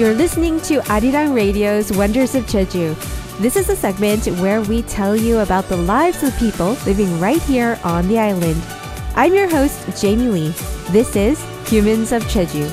[0.00, 2.96] You're listening to Arirang Radio's Wonders of Jeju.
[3.38, 7.42] This is a segment where we tell you about the lives of people living right
[7.42, 8.62] here on the island.
[9.14, 10.48] I'm your host, Jamie Lee.
[10.88, 12.64] This is Humans of Jeju.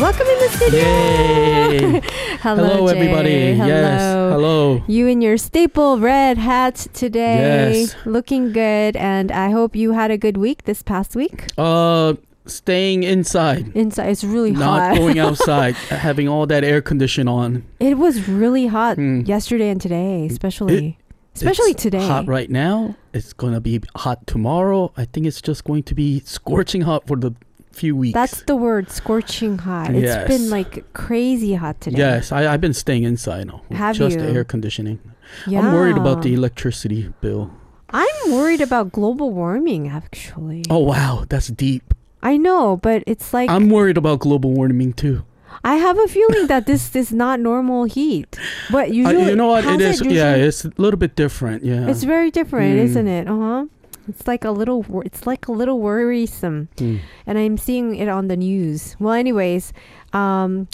[0.00, 0.80] Welcome in the studio.
[2.40, 3.54] Hello, Hello, everybody.
[3.54, 3.68] Hello.
[3.68, 4.32] Yes.
[4.32, 4.82] Hello.
[4.88, 7.82] You in your staple red hat today.
[7.82, 7.94] Yes.
[8.04, 8.96] Looking good.
[8.96, 11.46] And I hope you had a good week this past week.
[11.56, 12.14] Uh,
[12.46, 14.96] staying inside, Inside, it's really not hot.
[14.96, 17.64] going outside, having all that air condition on.
[17.80, 19.26] it was really hot Mm.
[19.26, 20.98] yesterday and today, especially.
[21.34, 22.06] especially It's today.
[22.06, 22.96] Hot right now.
[23.12, 24.92] It's gonna be hot tomorrow.
[24.96, 27.32] I think it's just going to be scorching hot for the
[27.72, 28.14] few weeks.
[28.14, 29.94] That's the word, scorching hot.
[29.94, 30.28] It's Yes.
[30.28, 31.98] been like crazy hot today.
[31.98, 33.62] Yes, I, I've been staying inside now.
[33.70, 34.24] Have just you?
[34.24, 34.98] air conditioning.
[35.46, 37.50] I'm worried about the electricity bill.
[37.94, 40.64] I'm worried about global warming, actually.
[40.68, 41.94] Oh wow, that's deep.
[42.22, 45.22] I know, but it's like I'm worried about global warming too.
[45.64, 48.36] I have a feeling that this is not normal heat.
[48.70, 49.64] But Uh, usually, you know what?
[49.64, 50.00] It is.
[50.00, 51.62] usually- yeah, it's a little bit different.
[51.64, 51.86] Yeah.
[51.88, 52.84] It's very different, Mm.
[52.84, 53.28] isn't it?
[53.28, 53.64] Uh huh.
[54.08, 54.84] It's like a little.
[55.04, 56.98] It's like a little worrisome, Mm.
[57.26, 58.96] and I'm seeing it on the news.
[58.98, 59.72] Well, anyways,
[60.12, 60.66] um,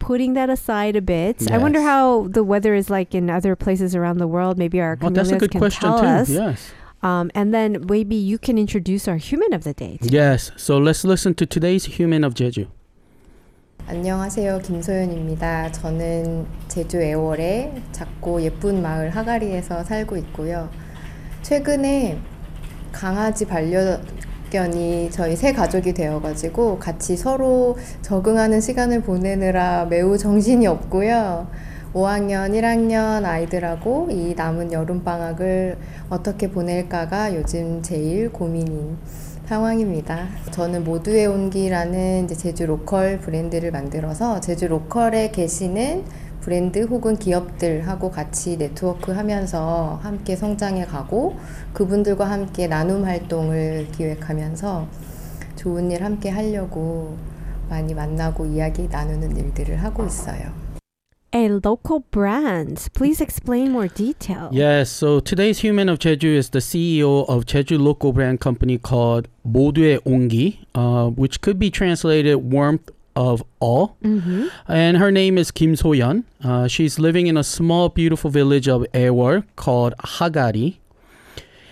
[0.00, 3.94] putting that aside a bit, I wonder how the weather is like in other places
[3.94, 4.58] around the world.
[4.58, 6.06] Maybe our Oh, that's a good can question tell too.
[6.06, 6.28] us.
[6.28, 6.72] Yes.
[7.02, 9.98] Um, and then maybe you can introduce our human of the day.
[10.00, 10.16] today.
[10.16, 10.52] Yes.
[10.56, 12.68] So let's listen to today's Human of Jeju.
[13.88, 14.60] 안녕하세요.
[14.62, 15.72] 김소연입니다.
[15.72, 20.70] 저는 제주 애월의 작고 예쁜 마을 하가리에서 살고 있고요.
[21.42, 22.20] 최근에
[22.92, 31.48] 강아지 반려견이 저희 새 가족이 되어가지고 같이 서로 적응하는 시간을 보내느라 매우 정신이 없고요.
[31.94, 35.76] 5학년, 1학년 아이들하고 이 남은 여름방학을
[36.08, 38.96] 어떻게 보낼까가 요즘 제일 고민인
[39.44, 40.28] 상황입니다.
[40.52, 46.04] 저는 모두의 온기라는 제주 로컬 브랜드를 만들어서 제주 로컬에 계시는
[46.40, 51.36] 브랜드 혹은 기업들하고 같이 네트워크 하면서 함께 성장해 가고
[51.74, 54.86] 그분들과 함께 나눔 활동을 기획하면서
[55.56, 57.18] 좋은 일 함께 하려고
[57.68, 60.61] 많이 만나고 이야기 나누는 일들을 하고 있어요.
[61.32, 62.88] a local brand.
[62.94, 64.50] Please explain more detail.
[64.52, 69.28] Yes, so today's human of Jeju is the CEO of Jeju local brand company called
[69.46, 73.96] 모두의 온기, uh, which could be translated warmth of all.
[74.02, 74.48] Mm-hmm.
[74.68, 76.24] And her name is Kim Soyeon.
[76.42, 80.78] Uh, she's living in a small, beautiful village of Aewol called Hagari.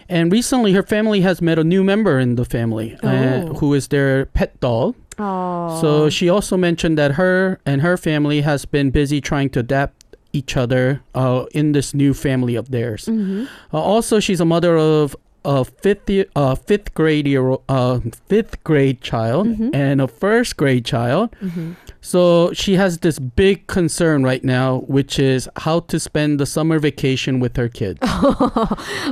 [0.09, 3.10] And recently, her family has met a new member in the family uh, oh.
[3.10, 4.97] uh, who is their pet doll.
[5.21, 5.79] Oh.
[5.81, 10.17] So she also mentioned that her and her family has been busy trying to adapt
[10.33, 13.07] each other uh, in this new family of theirs.
[13.07, 13.45] Mm-hmm.
[13.75, 17.99] Uh, also, she's a mother of a fifth year, uh, fifth grade year, uh,
[18.29, 19.71] fifth grade child Mhm.
[19.75, 21.35] and a first grade child.
[21.43, 21.73] Mm-hmm.
[22.03, 26.79] So she has this big concern right now, which is how to spend the summer
[26.79, 27.99] vacation with her kids.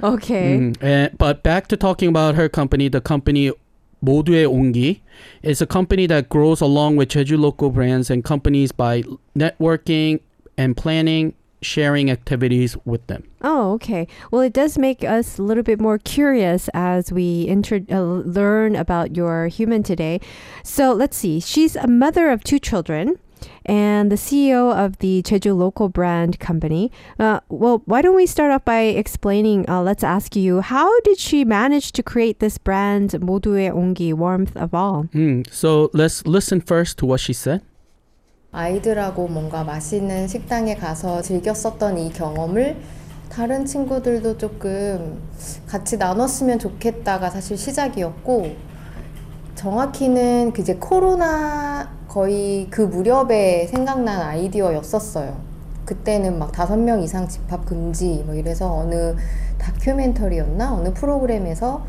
[0.02, 0.58] okay.
[0.58, 3.50] Mm, and, but back to talking about her company, the company
[4.03, 4.99] 모두의 온기
[5.43, 9.03] is a company that grows along with Jeju local brands and companies by
[9.35, 10.19] networking
[10.57, 13.23] and planning, sharing activities with them.
[13.41, 14.07] Oh, okay.
[14.29, 18.75] Well, it does make us a little bit more curious as we inter- uh, learn
[18.75, 20.19] about your human today.
[20.63, 21.39] So let's see.
[21.39, 23.17] She's a mother of two children
[23.67, 26.91] and the CEO of the Jeju local brand company.
[27.19, 29.69] Uh, well, why don't we start off by explaining?
[29.69, 34.55] Uh, let's ask you, how did she manage to create this brand, 모두의 온기, warmth
[34.55, 35.05] of all?
[35.13, 37.61] Mm, so let's listen first to what she said.
[38.51, 42.77] 아이들하고 뭔가 맛있는 식당에 가서 즐겼었던 이 경험을
[43.29, 45.19] 다른 친구들도 조금
[45.65, 48.66] 같이 나눴으면 좋겠다가 사실 시작이었고
[49.58, 55.36] 정확히는 그 이제 코로나 거의 그 무렵에 생각난 아이디어였었어요.
[55.84, 59.16] 그때는 막 다섯 명 이상 집합 금지 뭐 이래서 어느
[59.58, 61.84] 다큐멘터리였나 어느 프로그램에서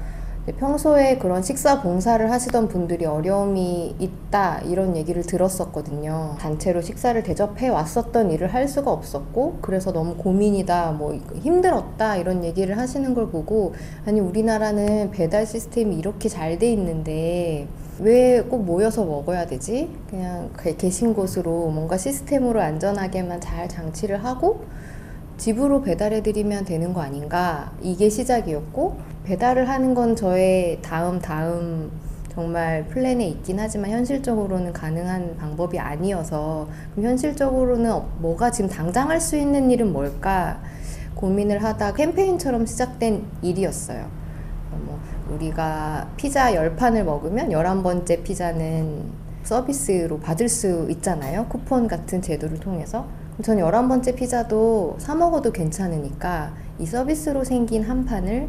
[0.53, 6.35] 평소에 그런 식사 봉사를 하시던 분들이 어려움이 있다 이런 얘기를 들었었거든요.
[6.39, 12.77] 단체로 식사를 대접해 왔었던 일을 할 수가 없었고 그래서 너무 고민이다 뭐 힘들었다 이런 얘기를
[12.77, 13.73] 하시는 걸 보고
[14.05, 17.67] 아니 우리나라는 배달 시스템이 이렇게 잘 돼 있는데
[17.99, 19.89] 왜 꼭 모여서 먹어야 되지?
[20.09, 24.61] 그냥 그 계신 곳으로 뭔가 시스템으로 안전하게만 잘 장치를 하고
[25.37, 28.97] 집으로 배달해드리면 되는 거 아닌가 이게 시작이었고
[29.29, 31.91] 배달을 하는 건 저의 다음 다음
[32.33, 39.21] 정말 플랜에 있긴 하지만 현실적으로는 가능한 방법이 아니어서 그럼 현실적으로는 어- 뭐가 지금 당장 할
[39.21, 40.59] 수 있는 일은 뭘까
[41.13, 44.07] 고민을 하다 캠페인처럼 시작된 일이었어요.
[44.71, 44.99] 어, 뭐
[45.35, 49.03] 우리가 피자 10판을 먹으면 11번째 피자는
[49.43, 51.45] 서비스로 받을 수 있잖아요.
[51.49, 53.05] 쿠폰 같은 제도를 통해서.
[53.43, 58.47] 전 11번째 피자도 사 먹어도 괜찮으니까 이 서비스로 생긴 한 판을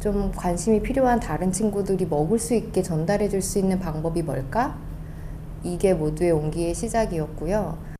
[0.00, 4.76] 좀 관심이 필요한 다른 친구들이 먹을 수 있게 전달해 줄 수 있는 방법이 뭘까?
[5.64, 7.92] 이게 모두의 온기의 시작이었고요.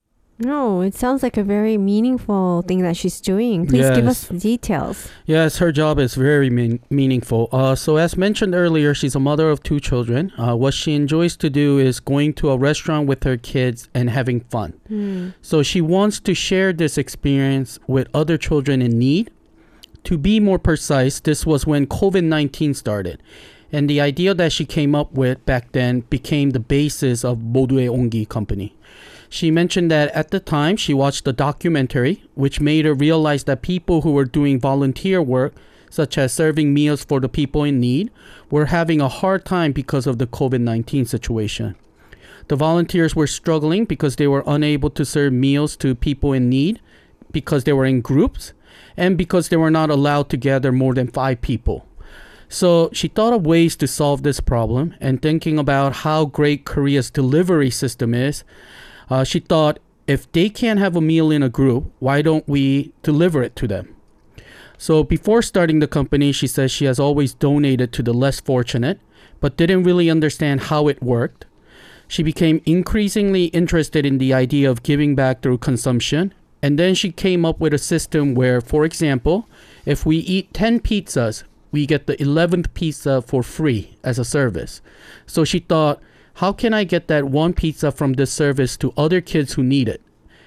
[0.45, 3.65] No, it sounds like a very meaningful thing that she's doing.
[3.69, 4.43] Please give us Yes.
[4.43, 4.97] details.
[5.25, 7.47] Yes, her job is very mean- meaningful.
[7.53, 10.33] Uh, so, as mentioned earlier, she's a mother of two children.
[10.37, 14.11] Uh, what she enjoys to do is going to a restaurant with her kids and
[14.11, 14.73] having fun.
[15.43, 19.31] So, she wants to share this experience with other children in need.
[20.08, 23.22] to be more precise, this was when COVID 19 started.
[23.74, 27.90] And the idea that she came up with back then became the basis of Modue
[27.90, 28.74] Ongi Company.
[29.28, 33.62] She mentioned that at the time she watched a documentary which made her realize that
[33.62, 35.56] people who were doing volunteer work,
[35.90, 38.10] such as serving meals for the people in need,
[38.50, 41.76] were having a hard time because of the COVID 19 situation.
[42.48, 46.80] The volunteers were struggling because they were unable to serve meals to people in need
[47.34, 48.54] because they were in groups
[48.98, 51.88] and because they were not allowed to gather more than five people.
[52.50, 57.10] So she thought of ways to solve this problem and thinking about how great Korea's
[57.10, 58.44] delivery system is,
[59.10, 62.94] uh, she thought if they can't have a meal in a group, why don't we
[63.04, 63.94] deliver it to them?
[64.78, 69.00] So before starting the company, she says she has always donated to the less fortunate,
[69.40, 71.46] but didn't really understand how it worked.
[72.08, 77.11] She became increasingly interested in the idea of giving back through consumption, and then she
[77.11, 79.49] came up with a system where, for example,
[79.85, 81.43] if we eat 10 pizzas,
[81.73, 84.81] we get the 11th pizza for free as a service.
[85.27, 86.01] So she thought,
[86.35, 89.89] how can I get that one pizza from this service to other kids who need
[89.89, 90.03] it?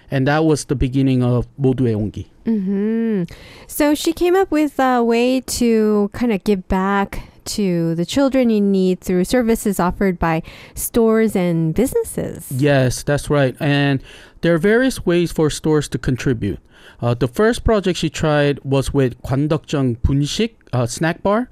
[0.09, 2.27] And that was the beginning of 모두의 온기.
[2.45, 3.23] hmm
[3.67, 8.49] So she came up with a way to kind of give back to the children
[8.49, 10.41] in need through services offered by
[10.73, 12.51] stores and businesses.
[12.51, 13.55] Yes, that's right.
[13.59, 14.01] And
[14.40, 16.58] there are various ways for stores to contribute.
[17.00, 21.50] Uh, the first project she tried was with Gwandokjeong Bunshik uh, snack bar,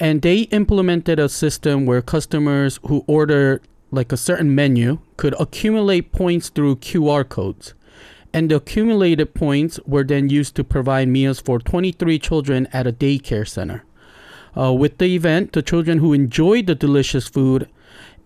[0.00, 6.12] and they implemented a system where customers who order like a certain menu could accumulate
[6.12, 7.74] points through QR codes.
[8.32, 12.92] And the accumulated points were then used to provide meals for 23 children at a
[12.92, 13.84] daycare center.
[14.56, 17.68] Uh, with the event, the children who enjoyed the delicious food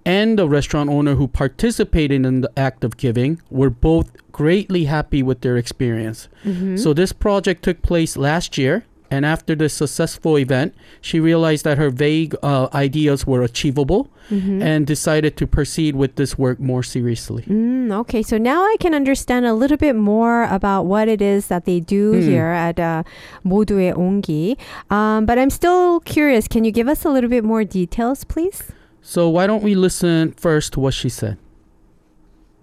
[0.06, 5.22] and the restaurant owner who participated in the act of giving were both greatly happy
[5.22, 6.28] with their experience.
[6.76, 11.78] So this project took place last year, and after this successful event, she realized that
[11.78, 17.44] her vague uh, ideas were achievable and decided to proceed with this work more seriously.
[17.44, 21.48] Mm, okay, so now I can understand a little bit more about what it is
[21.48, 22.22] that they do Hmm.
[22.22, 23.04] here at uh,
[23.44, 24.56] 모두의 온기.
[24.90, 26.48] Um, but I'm still curious.
[26.48, 28.72] Can you give us a little bit more details, please?
[29.07, 31.37] So why don't we listen first what she said?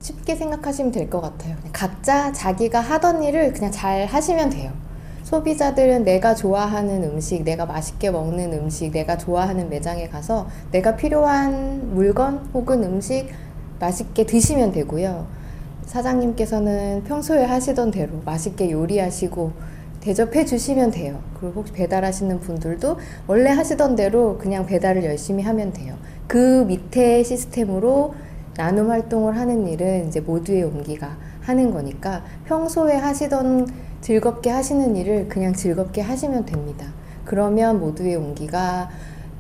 [0.02, 1.56] 쉽게 생각하시면 될 것 같아요.
[1.72, 4.74] 각자 자기가 하던 일을 그냥 잘 하시면 돼요.
[5.24, 12.50] 소비자들은 내가 좋아하는 음식, 내가 맛있게 먹는 음식, 내가 좋아하는 매장에 가서 내가 필요한 물건
[12.54, 13.30] 혹은 음식
[13.80, 15.26] 맛있게 드시면 되고요.
[15.86, 19.54] 사장님께서는 평소에 하시던 대로 맛있게 요리하시고
[20.02, 21.22] 대접해 주시면 돼요.
[21.40, 22.98] 그리고 배달하시는 분들도
[23.28, 25.96] 원래 하시던 대로 그냥 배달을 열심히 하면 돼요.
[26.28, 28.16] 그 밑에 시스템으로
[28.56, 33.68] 나눔 활동을 하는 일은 이제 모두의 온기가 하는 거니까 평소에 하시던
[34.02, 36.94] 즐겁게 하시는 일을 그냥 즐겁게 하시면 됩니다.
[37.26, 38.90] 그러면 모두의 온기가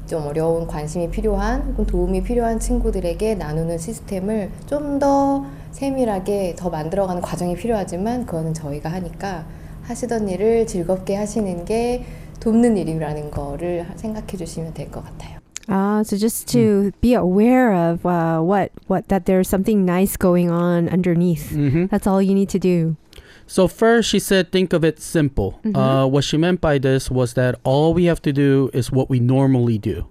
[0.07, 7.21] 좀 어려운 관심이 필요한 혹은 도움이 필요한 친구들에게 나누는 시스템을 좀 더 세밀하게 더 만들어가는
[7.21, 9.45] 과정이 필요하지만 그거는 저희가 하니까
[9.83, 12.05] 하시던 일을 즐겁게 하시는 게
[12.39, 15.42] 돕는 일이라는 거를 생각해 주시면 될 것 같아요.
[15.69, 20.51] Uh, so just to be aware of uh, what what that there's something nice going
[20.51, 21.51] on underneath.
[21.51, 21.85] Mm-hmm.
[21.87, 22.97] That's all you need to do.
[23.45, 25.59] So first, she said, think of it simple.
[25.75, 29.09] Uh, what she meant by this was that all we have to do is what
[29.09, 30.07] we normally do.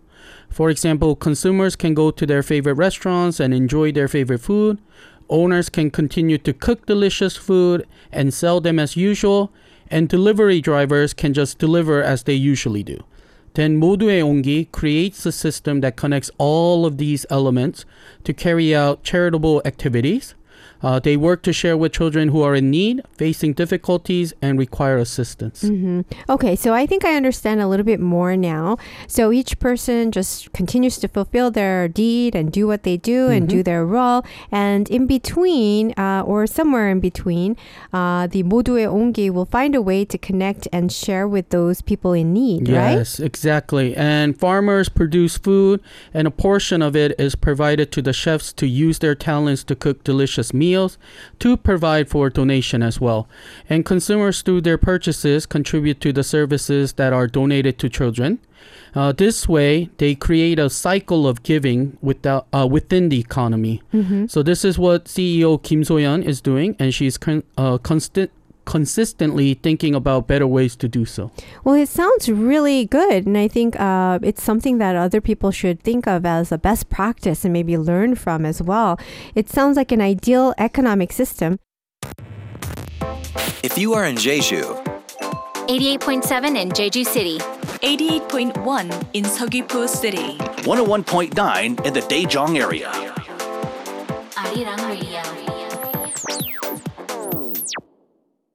[0.50, 4.78] For example, consumers can go to their favorite restaurants and enjoy their favorite food.
[5.30, 9.50] Owners can continue to cook delicious food and sell them as usual.
[9.90, 13.02] And delivery drivers can just deliver as they usually do
[13.53, 17.85] Then 모두의 온기 creates a system that connects all of these elements
[18.23, 20.35] to carry out charitable activities.
[20.82, 24.98] Uh, they work to share with children who are in need, facing difficulties, and require
[24.98, 25.62] assistance.
[25.62, 26.00] Mm-hmm.
[26.28, 28.76] Okay, so I think I understand a little bit more now.
[29.06, 33.46] So each person just continues to fulfill their deed and do what they do and
[33.46, 33.58] mm-hmm.
[33.58, 34.24] do their role.
[34.50, 37.56] And in between, uh, or somewhere in between,
[37.92, 42.12] uh, the 모두의 Ongi will find a way to connect and share with those people
[42.12, 42.96] in need, yes, right?
[42.98, 43.94] Yes, exactly.
[43.94, 45.80] And farmers produce food,
[46.12, 49.76] and a portion of it is provided to the chefs to use their talents to
[49.76, 50.71] cook delicious meals
[51.38, 53.28] to provide for donation as well.
[53.68, 58.38] And consumers, through their purchases, contribute to the services that are donated to children.
[58.94, 63.82] Uh, this way, they create a cycle of giving without, uh, within the economy.
[64.28, 68.30] So this is what CEO Kim So-yeon is doing, and she's con- uh, constant
[68.65, 71.31] consistently thinking about better ways to do so.
[71.63, 73.25] Well, it sounds really good.
[73.25, 76.89] And I think uh, it's something that other people should think of as a best
[76.89, 78.99] practice and maybe learn from as well.
[79.35, 81.59] It sounds like an ideal economic system.
[83.63, 84.83] If you are in Jeju,
[85.67, 87.39] 88.7 in Jeju City.
[87.83, 90.37] 88.1 in Seogwipo City.
[90.63, 92.89] 101.9 in the Daejeong area.
[94.35, 95.50] 아리랑 Radio.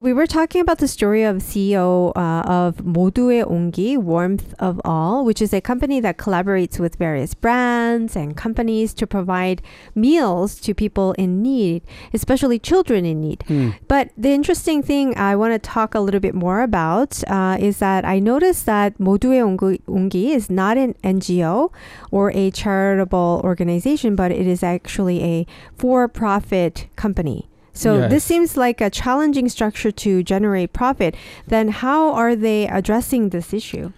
[0.03, 5.23] We were talking about the story of CEO uh, of 모두의 온기, Warmth of All,
[5.23, 9.61] which is a company that collaborates with various brands and companies to provide
[9.95, 13.45] meals to people in need, especially children in need.
[13.87, 17.79] But the interesting thing I want to talk a little bit more about uh, is
[17.79, 21.71] that I noticed that 모두의 온기, 온기 is not an NGO
[22.11, 25.47] or a charitable organization, but it is actually a
[25.77, 27.46] for-profit company.
[27.78, 28.10] So Yes.
[28.10, 31.14] this seems like a challenging structure to generate profit.
[31.46, 33.92] Then how are they addressing this issue?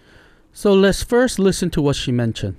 [0.53, 2.57] So let's first listen to what she mentioned.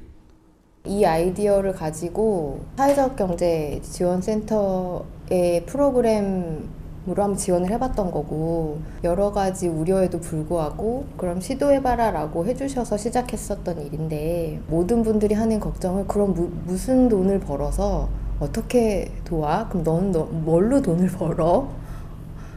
[0.85, 6.67] 이 아이디어를 가지고 사회적 경제 지원 센터의 프로그램으로
[7.07, 15.37] 한번 지원을 해봤던 거고 여러 가지 우려에도 불구하고 그럼 시도해봐라라고 해주셔서 시작했었던 일인데 모든 분들이
[15.37, 18.09] 하는 걱정은 그럼 무, 무슨 돈을 벌어서
[18.43, 19.69] 어떻게 도와?
[19.69, 21.69] 그럼 넌, 너, 뭘로 돈을 벌어?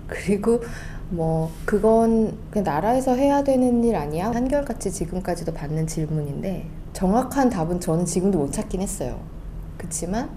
[0.08, 0.62] 그리고
[1.10, 4.32] 뭐 그건 나라에서 해야 되는 일 아니야?
[4.32, 9.20] 한결같이 지금까지도 받는 질문인데 정확한 답은 저는 지금도 못 찾긴 했어요.
[9.78, 10.30] 그렇지만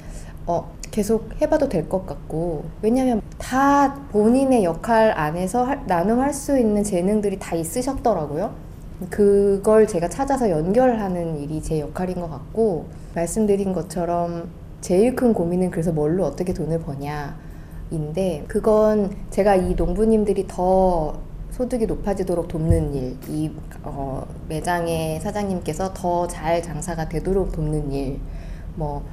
[0.46, 6.82] 어, 계속 해봐도 될 것 같고 왜냐하면 다 본인의 역할 안에서 할- 나눔할 수 있는
[6.84, 8.52] 재능들이 다 있으셨더라고요.
[9.10, 14.48] 그걸 제가 찾아서 연결하는 일이 제 역할인 것 같고 말씀드린 것처럼
[14.80, 21.18] 제일 큰 고민은 그래서 뭘로 어떻게 돈을 버냐인데 그건 제가 이 농부님들이 더
[21.50, 23.50] 소득이 높아지도록 돕는 일, 이
[23.82, 28.20] 어, 매장의 사장님께서 더 잘 장사가 되도록 돕는 일,
[28.76, 29.04] 뭐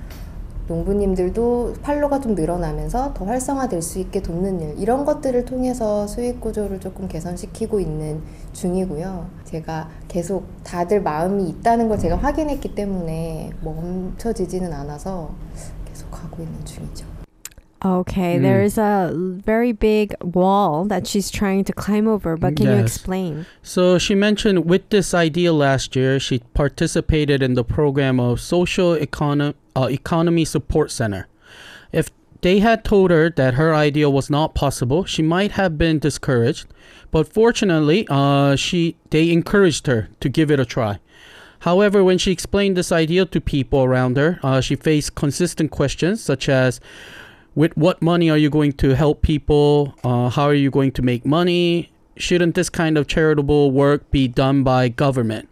[0.68, 6.80] 농부님들도 팔로가 좀 늘어나면서 더 활성화될 수 있게 돕는 일 이런 것들을 통해서 수익 구조를
[6.80, 8.22] 조금 개선시키고 있는
[8.54, 9.28] 중이고요.
[9.46, 15.30] 제가 계속 다들 마음이 있다는 걸 제가 확인했기 때문에 멈춰지지는 않아서
[15.86, 17.15] 계속 가고 있는 중이죠.
[17.84, 18.42] Okay, Mm.
[18.42, 23.46] there's a very big wall that she's trying to climb over, but can you explain?
[23.62, 28.96] So she mentioned with this idea last year, she participated in the program of Social
[28.96, 31.28] Econo- uh, Economy Support Center.
[31.92, 32.10] If
[32.42, 36.66] they had told her that her idea was not possible, she might have been discouraged.
[37.12, 41.00] But fortunately, uh, she they encouraged her to give it a try.
[41.60, 46.22] However, when she explained this idea to people around her, uh, she faced consistent questions
[46.22, 46.80] such as,
[47.56, 49.96] with what money are you going to help people?
[50.04, 51.92] Uh, how are you going to make money?
[52.18, 55.50] Shouldn't this kind of charitable work be done by government?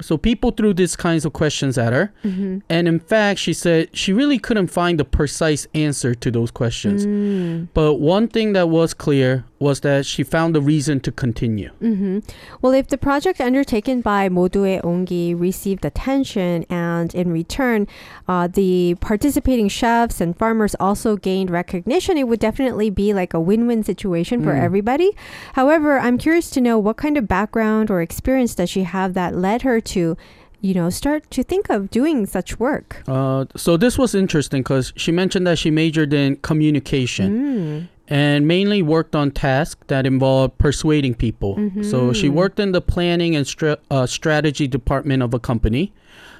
[0.00, 2.12] So people threw these kinds of questions at her.
[2.24, 2.58] Mm-hmm.
[2.68, 7.06] And in fact, she said she really couldn't find the precise answer to those questions.
[7.06, 7.68] Mm.
[7.74, 11.70] But one thing that was clear was that she found a reason to continue.
[11.82, 12.20] Mm-hmm.
[12.62, 17.86] Well, if the project undertaken by Modue Ongi received attention, and in return,
[18.26, 23.40] uh, the participating chefs and farmers also gained recognition, it would definitely be like a
[23.40, 24.62] win win situation for mm.
[24.62, 25.10] everybody.
[25.52, 29.34] However, I'm curious to know what kind of background or experience does she have that
[29.34, 33.02] led her to you know, start to think of doing such work.
[33.08, 38.82] Uh, so this was interesting because she mentioned that she majored in communication and mainly
[38.82, 41.56] worked on tasks that involved persuading people.
[41.82, 45.92] So she worked in the planning and stra- uh, strategy department of a company,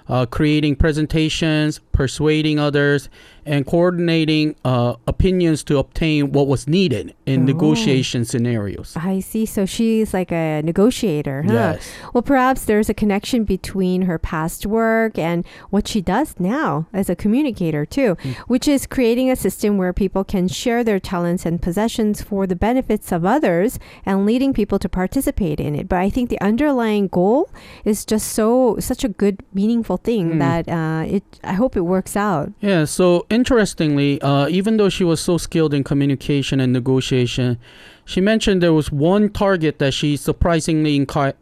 [0.09, 3.11] uh, creating presentations, persuading others,
[3.45, 7.45] and coordinating uh, opinions to obtain what was needed in Oh.
[7.53, 8.89] negotiation scenarios.
[8.97, 9.45] I see.
[9.47, 11.53] So she's like a negotiator, huh?
[11.53, 11.79] Yes.
[12.15, 17.11] Well, perhaps there's a connection between her past work and what she does now as
[17.11, 18.17] a communicator, too,
[18.47, 22.57] which is creating a system where people can share their talents and possessions for the
[22.57, 25.87] benefits of others and leading people to participate in it.
[25.89, 27.51] But I think the underlying goal
[27.85, 31.25] is just so such a good, meaningful thing that uh, it.
[31.53, 32.53] I hope it works out.
[32.61, 37.59] Yeah, so interestingly, uh, even though she was so skilled in communication and negotiation,
[38.05, 40.95] she mentioned there was one target that she surprisingly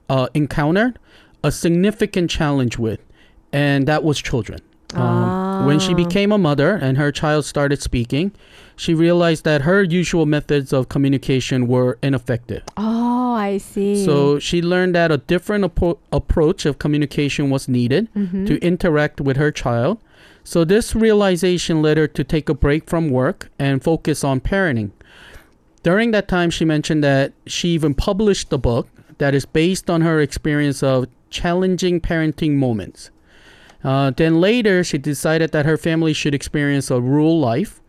[0.09, 0.99] uh, encountered
[1.45, 3.00] a significant challenge with,
[3.52, 4.61] and that was children.
[4.95, 5.97] Um, When she Ah.
[6.05, 8.33] became a mother and her child started speaking,
[8.76, 12.62] she realized that her usual methods of communication were ineffective.
[12.76, 14.05] Oh, I see.
[14.07, 18.47] So she learned that a different appro- approach of communication was needed Mm-hmm.
[18.47, 19.99] to interact with her child.
[20.49, 24.93] So this realization led her to take a break from work and focus on parenting.
[25.83, 28.88] During that time, she mentioned that she even published a book
[29.19, 33.11] that is based on her experience of challenging parenting moments.
[33.85, 37.83] Uh, then later, she decided that her family should experience a rural life.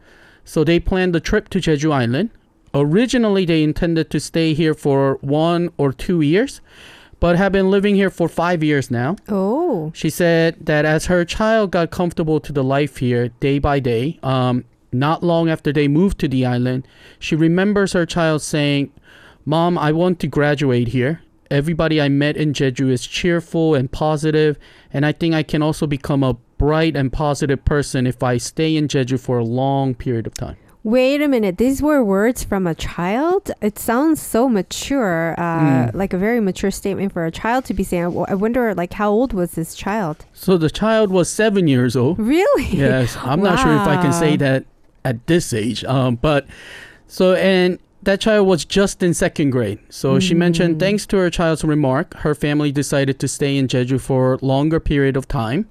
[0.44, 2.30] So they planned a trip to Jeju Island.
[2.74, 6.60] Originally, they intended to stay here for one or two years,
[7.20, 9.16] but have been living here for five years now.
[9.28, 13.80] oh, She said that as her child got comfortable to the life here day by
[13.80, 16.88] day, um, not long after they moved to the island,
[17.20, 18.92] she remembers her child saying,
[19.46, 21.22] Mom, I want to graduate here.
[21.52, 24.58] Everybody I met in Jeju is cheerful and positive,
[24.94, 28.76] and I think I can also become a bright and positive person if I stay
[28.76, 30.58] in Jeju for a long period of time.
[30.84, 31.58] Wait a minute.
[31.58, 33.52] These were words from a child?
[33.62, 35.60] It sounds so mature, uh,
[35.90, 35.94] Mm.
[35.94, 38.04] like a very mature statement for a child to be saying.
[38.04, 40.26] I w- I wonder, like, how old was this child?
[40.34, 42.18] So the child was seven years old.
[42.18, 42.68] Really?
[42.88, 44.64] yes i'm not sure if i can say that
[45.04, 46.46] at this age um but
[47.08, 51.30] so and that child was just in second grade so she mentioned thanks to her
[51.30, 55.68] child's remark her family decided to stay in jeju for a longer period of time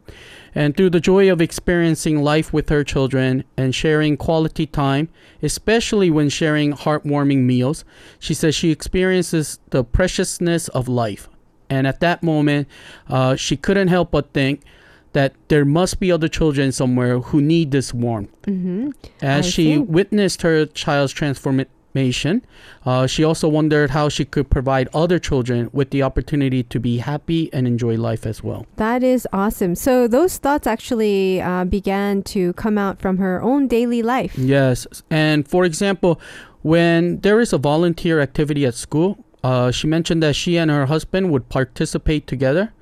[0.54, 5.08] and through the joy of experiencing life with her children and sharing quality time
[5.42, 7.84] especially when sharing heartwarming meals
[8.18, 11.28] she says she experiences the preciousness of life
[11.70, 12.66] and at that moment
[13.08, 14.62] uh, she couldn't help but think
[15.12, 18.30] that there must be other children somewhere who need this warmth.
[18.42, 18.90] Mm-hmm.
[19.22, 19.78] As I she see.
[19.78, 21.12] witnessed her child's
[21.92, 22.44] transformation,
[22.86, 26.98] uh, she also wondered how she could provide other children with the opportunity to be
[26.98, 28.66] happy and enjoy life as well.
[28.76, 29.74] That is awesome.
[29.74, 34.36] So those thoughts actually uh, began to come out from her own daily life.
[34.36, 34.86] Yes.
[35.10, 36.20] And for example,
[36.62, 40.86] when there is a volunteer activity at school, uh, she mentioned that she and her
[40.86, 42.72] husband would participate together.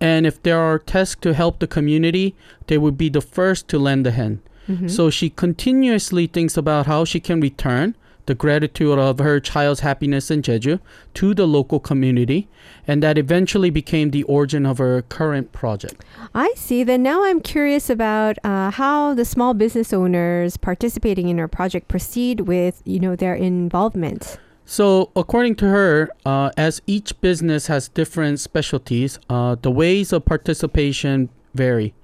[0.00, 2.34] And if there are tasks to help the community,
[2.66, 4.40] they would be the first to lend a hand.
[4.68, 4.88] Mm-hmm.
[4.88, 7.94] So she continuously thinks about how she can return
[8.26, 10.80] the gratitude of her child's happiness in Jeju
[11.14, 12.48] to the local community,
[12.86, 16.04] and that eventually became the origin of her current project.
[16.34, 16.84] I see.
[16.84, 21.88] Then now I'm curious about uh, how the small business owners participating in her project
[21.88, 24.38] proceed with, you know, their involvement.
[24.64, 30.24] So, according to her, uh, as each business has different specialties, uh, the ways of
[30.24, 31.94] participation vary.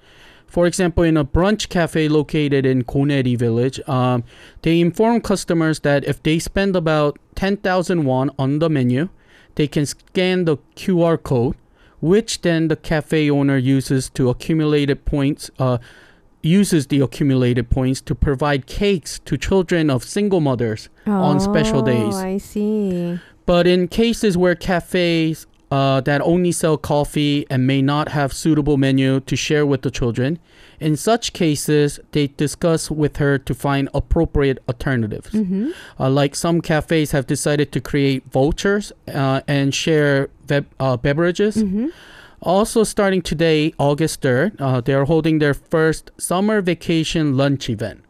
[0.49, 4.25] For example, in a brunch cafe located in Goneri village, um,
[4.63, 9.11] they inform customers that if they spend about 10,000 won on the menu,
[9.57, 11.55] they can scan the QR code,
[12.01, 15.51] which then the cafe owner uses to accumulated points.
[15.59, 15.79] Uh,
[16.41, 22.15] uses the accumulated points to provide cakes to children of single mothers on special days.
[22.15, 23.19] Oh, I see.
[23.45, 28.77] But in cases where cafes uh, that only sell coffee and may not have suitable
[28.77, 30.39] menu to share with the children,
[30.81, 35.31] in such cases, they discuss with her to find appropriate alternatives.
[35.31, 35.71] Mm-hmm.
[35.99, 41.57] Uh, like some cafes have decided to create vouchers uh, and share ve- uh, beverages.
[41.57, 41.89] Mm-hmm.
[42.41, 48.05] Also, starting today, August 3rd, uh, they are holding their first summer vacation lunch event.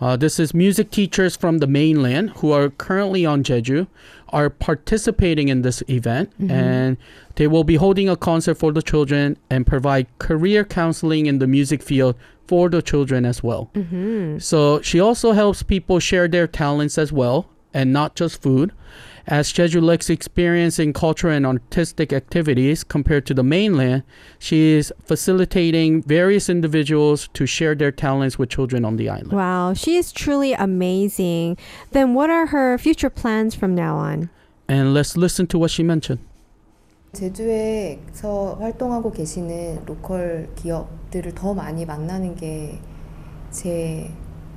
[0.00, 3.86] Uh, this is music teachers from the mainland who are currently on Jeju
[4.30, 6.96] are participating in this event and
[7.36, 11.46] they will be holding a concert for the children and provide career counseling in the
[11.46, 12.14] music field
[12.46, 13.70] for the children as well.
[13.74, 14.38] Mm-hmm.
[14.38, 18.72] So she also helps people share their talents as well, and not just food.
[19.27, 24.03] As Jeju lacks experience in cultural and artistic activities compared to the mainland,
[24.39, 29.31] she is facilitating various individuals to share their talents with children on the island.
[29.31, 31.57] Wow, she is truly amazing.
[31.91, 34.29] Then what are her future plans from now on?
[34.67, 36.19] And let's listen to what she mentioned.
[37.13, 42.79] 제주에서 활동하고 계시는 로컬 기업들을 더 많이 만나는 게
[43.53, 44.09] 제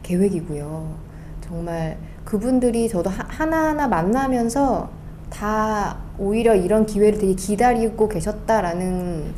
[0.03, 0.99] 계획이고요.
[1.43, 1.99] 정말
[2.32, 4.90] 그분들이 저도 하- 하나하나 만나면서
[5.30, 9.34] 다 오히려 이런 기회를 되게 기다리고 계셨다라는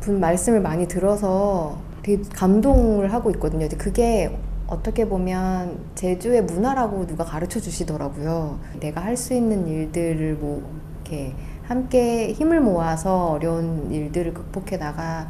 [0.00, 3.66] 분 말씀을 많이 들어서 되게 감동을 하고 있거든요.
[3.78, 8.58] 그게 어떻게 보면 제주의 문화라고 누가 가르쳐 주시더라고요.
[8.80, 10.62] 내가 할 수 있는 일들을 뭐
[11.06, 15.26] 이렇게 함께 힘을 모아서 어려운 일들을 극복해 나가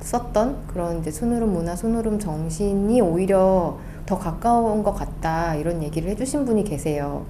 [0.00, 3.78] 썼던 그런 이제 순우름 문화, 순우름 정신이 오히려
[4.08, 7.26] 더 가까운 것 같다 이런 얘기를 해주신 분이 계세요.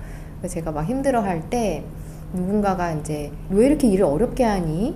[0.46, 1.84] 제가 막 힘들어할 때
[2.32, 4.94] 누군가가 이제 왜 이렇게 일을 어렵게 하니?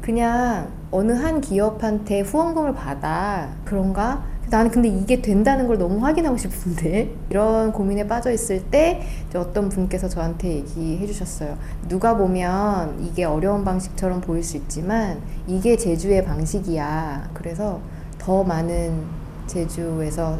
[0.00, 4.24] 그냥 어느 한 기업한테 후원금을 받아 그런가?
[4.48, 9.02] 나는 근데 이게 된다는 걸 너무 확인하고 싶은데 이런 고민에 빠져 있을 때
[9.36, 11.58] 어떤 분께서 저한테 얘기해 주셨어요.
[11.86, 17.28] 누가 보면 이게 어려운 방식처럼 보일 수 있지만 이게 제주의 방식이야.
[17.34, 17.78] 그래서
[18.16, 19.02] 더 많은
[19.46, 20.38] 제주에서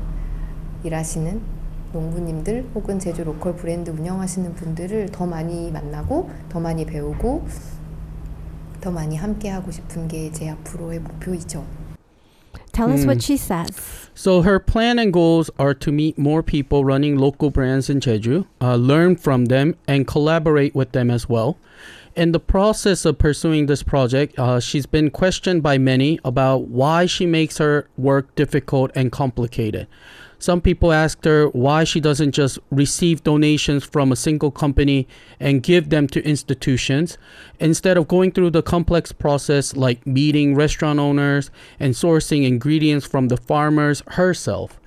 [0.83, 1.41] 일하시는
[1.93, 7.47] 농부님들 혹은 제주 로컬 브랜드 운영하시는 분들을 더 많이 만나고 더 많이 배우고
[8.81, 11.63] 더 많이 함께 하고 싶은 게 제 앞으로의 목표이죠.
[12.73, 13.07] Tell us Mm.
[13.07, 13.71] what she says.
[14.15, 18.45] So her plan and goals are to meet more people running local brands in Jeju,
[18.61, 21.57] uh, learn from them, and collaborate with them as well.
[22.15, 27.05] In the process of pursuing this project, uh, she's been questioned by many about why
[27.05, 29.85] she makes her work difficult and complicated.
[30.40, 35.08] Some people asked her why she doesn't just receive donations from a single company
[35.40, 37.18] and give them to institutions
[37.58, 43.28] instead of going through the complex process like meeting restaurant owners and sourcing ingredients from
[43.28, 44.78] the farmers herself.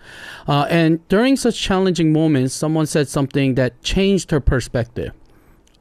[0.47, 5.11] Uh, and during such challenging moments, someone said something that changed her perspective.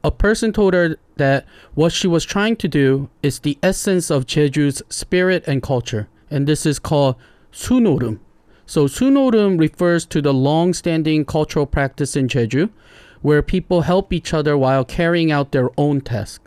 [0.03, 4.27] A person told her that what she was trying to do is the essence of
[4.27, 7.17] Jeju's spirit and culture, and this is called
[7.53, 8.19] sunorum.
[8.71, 12.71] So sunorum refers to the long-standing cultural practice in Jeju,
[13.21, 16.41] where people help each other while carrying out their own task.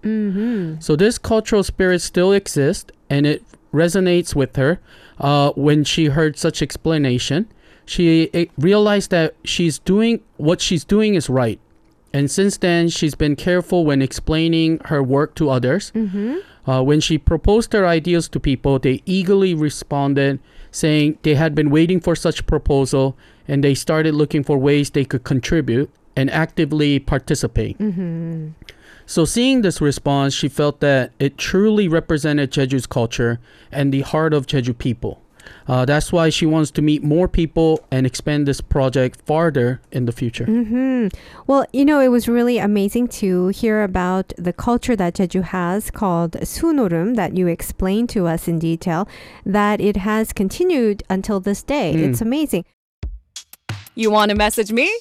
[0.79, 4.79] So this cultural spirit still exists, and it resonates with her.
[5.19, 7.51] Uh, when she heard such explanation,
[7.86, 11.59] she realized that she's doing what she's doing is right.
[12.13, 15.91] And since then, she's been careful when explaining her work to others.
[16.65, 20.39] Uh, when she proposed her ideas to people, they eagerly responded,
[20.73, 23.15] saying they had been waiting for such proposal
[23.47, 27.77] and they started looking for ways they could contribute and actively participate.
[27.77, 28.49] Mm-hmm.
[29.05, 33.39] So, seeing this response, she felt that it truly represented Jeju's culture
[33.71, 35.21] and the heart of Jeju people.
[35.67, 40.06] Uh, that's why she wants to meet more people and expand this project farther in
[40.06, 40.45] the future.
[40.45, 41.08] hmm
[41.47, 45.91] Well, you know, it was really amazing to hear about the culture that Jeju has
[45.91, 49.08] called Sunorum that you explained to us in detail,
[49.45, 51.93] that it has continued until this day.
[51.95, 52.10] Mm.
[52.10, 52.65] It's amazing.
[53.95, 54.91] You want to message me?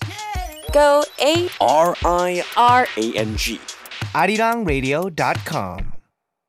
[0.72, 3.58] Go A R I R A N G.
[4.14, 5.92] arirang.radio.com.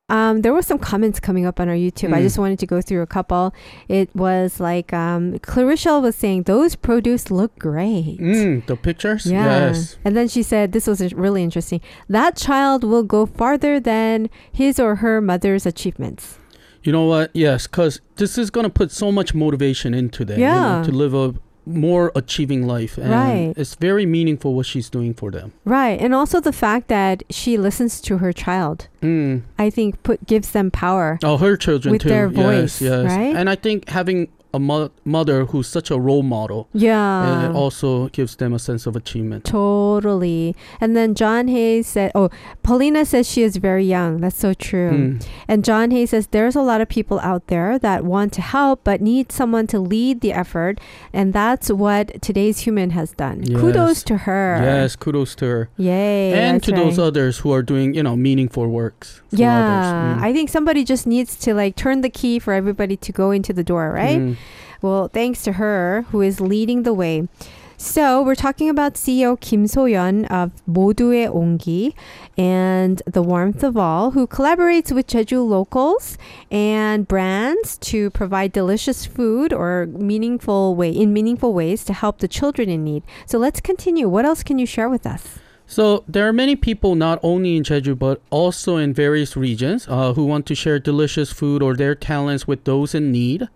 [0.10, 2.14] Um, there were some comments coming up on our YouTube.
[2.14, 2.24] I Mm.
[2.24, 3.54] just wanted to go through a couple.
[3.88, 8.18] It was like um, Clarissa was saying, those produce look great.
[8.20, 9.26] Mm, the pictures?
[9.26, 9.68] Yeah.
[9.68, 9.98] Yes.
[10.04, 11.80] And then she said, this was really interesting.
[12.10, 16.38] That child will go farther than his or her mother's achievements.
[16.84, 17.32] You know what?
[17.34, 20.38] Yes, because this is going to put so much motivation into them.
[20.38, 21.34] you know, to live a
[21.66, 22.98] more achieving life.
[22.98, 23.54] And Right.
[23.56, 25.54] It's very meaningful what she's doing for them.
[25.66, 26.00] Right.
[26.00, 29.42] And also the fact that she listens to her child, Mm.
[29.58, 31.20] I think put gives them power.
[31.24, 32.10] Oh, her children With too.
[32.10, 33.06] their voice, yes, yes.
[33.06, 33.36] right?
[33.36, 37.44] And I think having a mo- mother who's such a role model, Yeah.
[37.44, 39.46] And it also gives them a sense of achievement.
[39.46, 40.56] Totally.
[40.80, 42.30] And then John Hayes said, oh,
[42.62, 44.22] Paulina says she is very young.
[44.22, 44.92] That's so true.
[44.92, 45.28] Mm.
[45.48, 48.84] And John Hayes says there's a lot of people out there that want to help
[48.84, 50.80] but need someone to lead the effort.
[51.12, 53.44] And that's what today's human has done.
[53.46, 54.60] Kudos to her.
[54.62, 55.70] Yes, kudos to her.
[55.78, 56.34] Yay.
[56.34, 59.22] and to those others who are doing, you know, meaningful works.
[59.32, 60.18] Yeah.
[60.20, 60.22] Mm.
[60.22, 63.52] I think somebody just needs to like turn the key for everybody to go into
[63.54, 64.20] the door, right?
[64.20, 64.38] Mm.
[64.84, 67.30] Well, thanks to her who is leading the way.
[67.78, 71.94] So we're talking about CEO Kim Soyeon of 모두의 온기
[72.38, 76.18] and The Warmth of All, who collaborates with Jeju locals
[76.52, 82.28] and brands to provide delicious food or meaningful way in meaningful ways to help the
[82.28, 83.04] children in need.
[83.26, 84.10] So let's continue.
[84.10, 85.40] What else can you share with us?
[85.66, 90.14] So there are many people not only in Jeju but also in various regions uh,
[90.14, 93.48] who want to share delicious food or their talents with those in need.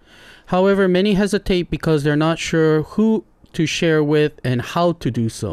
[0.48, 5.30] However, many hesitate because they're not sure who to share with and how to do
[5.30, 5.52] so.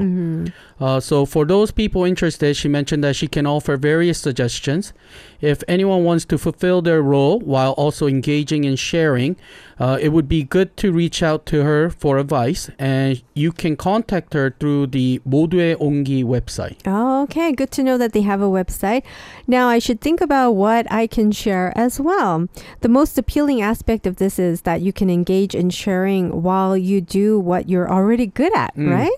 [0.78, 4.92] Uh, so for those people interested, she mentioned that she can offer various suggestions.
[5.40, 9.36] If anyone wants to fulfill their role while also engaging in sharing,
[9.79, 13.75] uh, it would be good to reach out to her for advice, and you can
[13.75, 16.77] contact her through the 모두의 온기 website.
[16.85, 17.51] Oh, okay.
[17.53, 19.03] Good to know that they have a website.
[19.47, 22.47] Now, I should think about what I can share as well.
[22.81, 26.99] The most appealing aspect of this is that you can engage in sharing while you
[26.99, 29.15] do what you're already good at, right?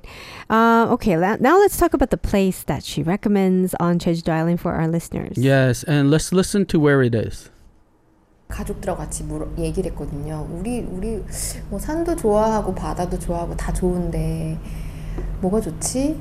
[0.49, 4.59] Uh, okay, la- now let's talk about the place that she recommends on Jeju Island
[4.61, 5.37] for our listeners.
[5.37, 7.49] Yes, and let's listen to where it is.
[8.48, 10.46] 가족들하고 같이 물어, 얘기를 했거든요.
[10.52, 11.22] 우리 우리
[11.68, 14.58] 뭐 산도 좋아하고 바다도 좋아하고 다 좋은데
[15.40, 16.16] 뭐가 좋지?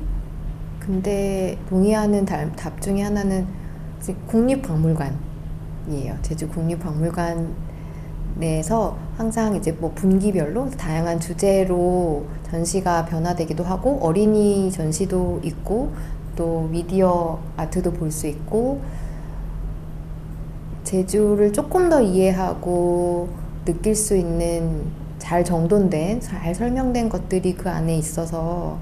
[0.79, 3.47] 근데 동의하는 답, 답 중에 하나는
[4.27, 6.17] 국립박물관이에요.
[6.21, 7.53] 제주 국립박물관
[8.37, 15.93] 내에서 항상 이제 뭐 분기별로 다양한 주제로 전시가 변화되기도 하고 어린이 전시도 있고
[16.35, 18.81] 또 미디어 아트도 볼 수 있고
[20.95, 23.27] 제주를 조금 더 이해하고
[23.65, 24.83] 느낄 수 있는
[25.19, 28.79] 잘 정돈된, 잘 설명된 것들이 그 안에 있어서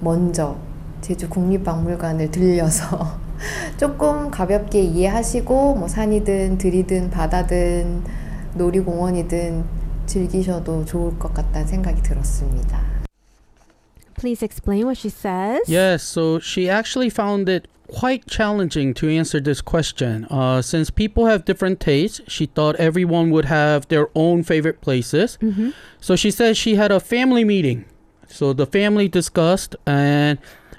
[0.00, 0.56] 먼저
[1.00, 3.16] 제주 국립박물관을 들려서
[3.78, 8.02] 조금 가볍게 이해하시고 뭐 산이든 들이든 바다든
[8.54, 9.64] 놀이공원이든
[10.06, 12.80] 즐기셔도 좋을 것 같다는 생각이 들었습니다.
[14.16, 15.62] Please explain what she says.
[15.72, 20.26] Yes, so she actually found it quite challenging to answer this question.
[20.26, 25.38] Uh, since people have different tastes, she thought everyone would have their own favorite places.
[26.00, 27.86] So she said she had a family meeting.
[28.28, 30.38] So the family discussed, and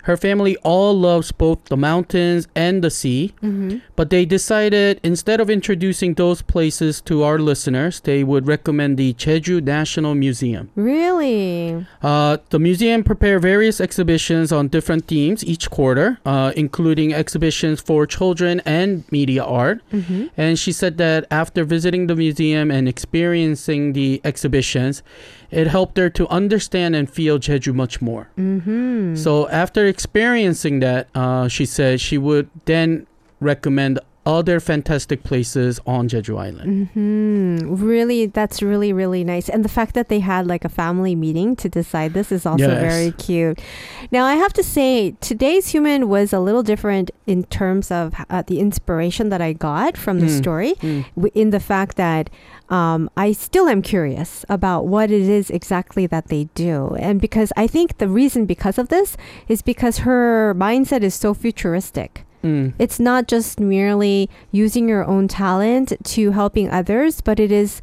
[0.10, 3.34] her family all loves both the mountains and the sea.
[3.95, 9.13] But they decided instead of introducing those places to our listeners, they would recommend the
[9.13, 10.72] Jeju National Museum.
[10.76, 11.86] Really?
[12.02, 18.08] Uh, the museum prepare various exhibitions on different themes each quarter, uh, including exhibitions for
[18.08, 19.82] children and media art.
[20.36, 25.04] And she said that after visiting the museum and experiencing the exhibitions,
[25.51, 28.29] it helped her to understand and feel Jeju much more.
[28.38, 29.15] Mm-hmm.
[29.15, 33.07] So after experiencing that, uh, she said she would then
[33.39, 33.99] recommend
[34.38, 36.89] other fantastic places on Jeju Island.
[36.94, 37.58] Hmm.
[37.94, 39.50] Really, that's really, really nice.
[39.50, 42.68] And the fact that they had like a family meeting to decide this is also
[42.70, 42.82] Yes.
[42.89, 43.58] very cute.
[44.12, 48.44] Now, I have to say, today's human was a little different in terms of uh,
[48.46, 50.38] the inspiration that I got from the Mm.
[50.44, 50.74] story,
[51.15, 52.30] w- in the fact that
[52.70, 56.94] um, I still am curious about what it is exactly that they do.
[57.00, 61.34] And because I think the reason because of this is because her mindset is so
[61.34, 62.12] futuristic.
[62.43, 62.73] Mm.
[62.80, 67.82] It's not just merely using your own talent to helping others, but it is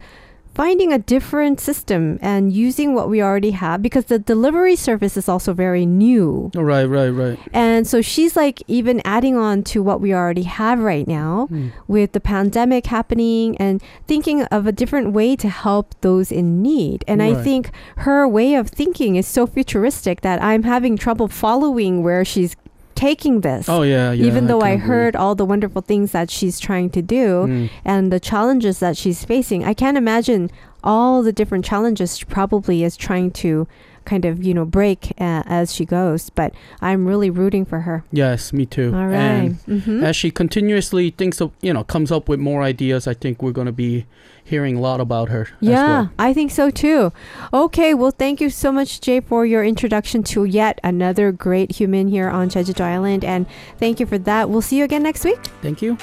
[0.54, 5.28] finding a different system and using what we already have because the delivery service is
[5.28, 6.50] also very new.
[6.54, 7.38] Right, right, right.
[7.52, 11.72] And so she's like even adding on to what we already have right now Mm.
[11.86, 17.04] with the pandemic happening and thinking of a different way to help those in need.
[17.06, 22.02] And I think her way of thinking is so futuristic that I'm having trouble following
[22.02, 22.56] where she's
[22.96, 24.26] taking this Oh yeah, yeah.
[24.26, 24.86] even though I agree.
[24.88, 27.70] heard all the wonderful things that she's trying to do Mm.
[27.84, 30.50] and the challenges that she's facing, I can't imagine
[30.84, 33.66] all the different challenges she probably is trying to
[34.04, 36.30] kind of, you know, break uh, as she goes.
[36.30, 38.04] But I'm really rooting for her.
[38.12, 38.94] Yes, me too.
[38.94, 39.16] All right.
[39.16, 43.14] And hmm as she continuously thinks of, you know, comes up with more ideas, I
[43.14, 44.06] think we're going to be
[44.44, 45.48] hearing a lot about her.
[45.60, 46.10] Yeah, well.
[46.18, 47.12] I think so too.
[47.52, 52.06] Okay, well, thank you so much, Jay, for your introduction to yet another great human
[52.06, 53.24] here on Jeju Island.
[53.24, 53.46] And
[53.78, 54.48] thank you for that.
[54.48, 55.44] We'll see you again next week.
[55.62, 55.98] Thank you.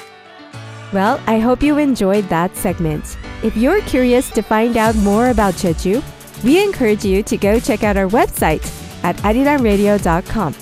[0.94, 3.18] Well, I hope you enjoyed that segment.
[3.42, 6.00] If you're curious to find out more about Jeju,
[6.44, 8.62] we encourage you to go check out our website
[9.02, 10.54] at arirangradio.com.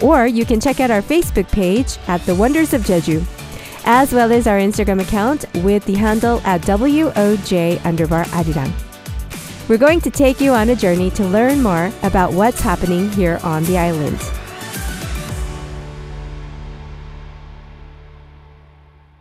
[0.00, 3.24] Or you can check out our Facebook page at The Wonders of Jeju,
[3.84, 8.70] as well as our Instagram account with the handle at WOJ underbar Arirang.
[9.68, 13.40] We're going to take you on a journey to learn more about what's happening here
[13.42, 14.20] on the island.